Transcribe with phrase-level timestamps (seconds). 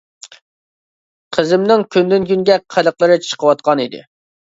[1.37, 4.07] قىزىمنىڭ كۈندىن كۈنگە قىلىقلىرى چىقىۋاتقان ئىدى.